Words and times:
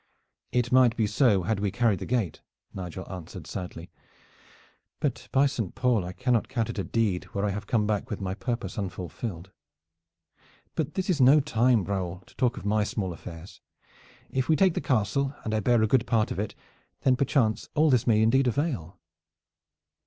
"It 0.51 0.71
might 0.71 0.93
have 0.93 0.97
been 0.97 1.05
so 1.07 1.43
had 1.43 1.59
we 1.59 1.69
carried 1.69 1.99
the 1.99 2.07
gate," 2.07 2.41
Nigel 2.73 3.05
answered 3.07 3.45
sadly; 3.45 3.91
"but 4.99 5.27
by 5.31 5.45
Saint 5.45 5.75
Paul! 5.75 6.03
I 6.03 6.11
cannot 6.11 6.47
count 6.47 6.71
it 6.71 6.79
a 6.79 6.83
deed 6.83 7.25
where 7.25 7.45
I 7.45 7.51
have 7.51 7.67
come 7.67 7.85
back 7.85 8.09
with 8.09 8.19
my 8.19 8.33
purpose 8.33 8.79
unfulfilled. 8.79 9.51
But 10.73 10.95
this 10.95 11.07
is 11.07 11.21
no 11.21 11.39
time, 11.39 11.83
Raoul, 11.83 12.23
to 12.25 12.35
talk 12.35 12.57
of 12.57 12.65
my 12.65 12.83
small 12.83 13.13
affairs. 13.13 13.61
If 14.31 14.49
we 14.49 14.55
take 14.55 14.73
the 14.73 14.81
castle 14.81 15.35
and 15.43 15.53
I 15.53 15.59
bear 15.59 15.83
a 15.83 15.87
good 15.87 16.07
part 16.07 16.31
in 16.31 16.39
it, 16.39 16.55
then 17.01 17.15
perchance 17.15 17.69
all 17.75 17.91
this 17.91 18.07
may 18.07 18.23
indeed 18.23 18.47
avail." 18.47 18.97